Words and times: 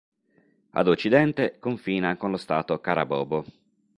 Ad 0.71 0.87
occidente 0.87 1.59
confina 1.59 2.17
con 2.17 2.31
lo 2.31 2.37
Stato 2.37 2.79
Carabobo. 2.81 3.45